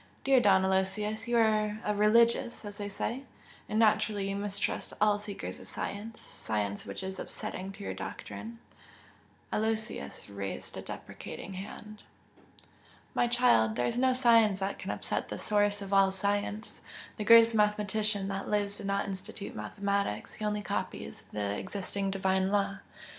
"Dear 0.23 0.39
Don 0.39 0.65
Aloysius, 0.65 1.27
you 1.27 1.37
are 1.37 1.79
a 1.85 1.93
'religious' 1.95 2.65
as 2.65 2.79
they 2.79 2.89
say 2.89 3.21
and 3.69 3.77
naturally 3.77 4.31
you 4.31 4.35
mistrust 4.35 4.93
all 4.99 5.19
seekers 5.19 5.59
of 5.59 5.67
science 5.67 6.19
science 6.19 6.87
which 6.87 7.03
is 7.03 7.19
upsetting 7.19 7.71
to 7.73 7.83
your 7.83 7.93
doctrine." 7.93 8.57
Aloysius 9.53 10.27
raised 10.27 10.75
a 10.75 10.81
deprecating 10.81 11.53
hand. 11.53 12.01
"My 13.13 13.27
child, 13.27 13.75
there 13.75 13.85
is 13.85 13.95
no 13.99 14.11
science 14.11 14.59
that 14.59 14.79
can 14.79 14.89
upset 14.89 15.29
the 15.29 15.37
Source 15.37 15.83
of 15.83 15.93
all 15.93 16.11
science! 16.11 16.81
The 17.17 17.23
greatest 17.23 17.53
mathematician 17.53 18.27
that 18.29 18.49
lives 18.49 18.77
did 18.79 18.87
not 18.87 19.05
institute 19.05 19.55
mathematics 19.55 20.33
he 20.33 20.45
only 20.45 20.63
copies 20.63 21.25
the 21.31 21.55
existing 21.59 22.09
Divine 22.09 22.49
law." 22.51 22.79